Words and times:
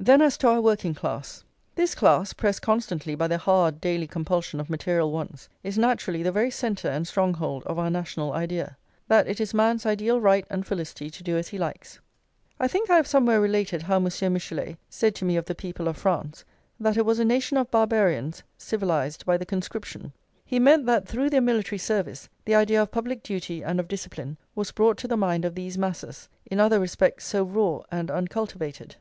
Then 0.00 0.20
as 0.20 0.36
to 0.38 0.48
our 0.48 0.60
working 0.60 0.92
class. 0.92 1.44
This 1.76 1.94
class, 1.94 2.32
pressed 2.32 2.60
constantly 2.62 3.14
by 3.14 3.28
the 3.28 3.38
hard 3.38 3.80
daily 3.80 4.08
compulsion 4.08 4.58
of 4.58 4.68
material 4.68 5.12
wants, 5.12 5.48
is 5.62 5.78
naturally 5.78 6.20
the 6.24 6.32
very 6.32 6.50
centre 6.50 6.88
and 6.88 7.06
stronghold 7.06 7.62
of 7.64 7.78
our 7.78 7.88
national 7.88 8.32
idea, 8.32 8.76
that 9.06 9.28
it 9.28 9.40
is 9.40 9.54
man's 9.54 9.86
ideal 9.86 10.20
right 10.20 10.44
and 10.50 10.66
felicity 10.66 11.10
to 11.10 11.22
do 11.22 11.36
as 11.38 11.46
he 11.50 11.58
likes. 11.58 12.00
I 12.58 12.66
think 12.66 12.90
I 12.90 12.96
have 12.96 13.06
somewhere 13.06 13.40
related 13.40 13.82
how 13.82 14.00
Monsieur 14.00 14.28
Michelet 14.28 14.78
said 14.90 15.14
to 15.14 15.24
me 15.24 15.36
of 15.36 15.44
the 15.44 15.54
people 15.54 15.86
of 15.86 15.96
France, 15.96 16.44
that 16.80 16.96
it 16.96 17.06
was 17.06 17.20
"a 17.20 17.24
nation 17.24 17.56
of 17.56 17.70
barbarians 17.70 18.42
civilised 18.56 19.24
by 19.24 19.36
the 19.36 19.46
conscription." 19.46 20.12
He 20.44 20.58
meant 20.58 20.86
that 20.86 21.06
through 21.06 21.30
their 21.30 21.40
military 21.40 21.78
service 21.78 22.28
the 22.46 22.54
idea 22.56 22.82
of 22.82 22.90
public 22.90 23.22
duty 23.22 23.62
and 23.62 23.78
of 23.78 23.86
discipline 23.86 24.38
was 24.56 24.72
brought 24.72 24.96
to 24.98 25.06
the 25.06 25.16
mind 25.16 25.44
of 25.44 25.54
these 25.54 25.78
masses, 25.78 26.28
in 26.50 26.58
other 26.58 26.80
respects 26.80 27.26
so 27.28 27.44
raw 27.44 27.82
and 27.92 28.10
uncultivated. 28.10 28.96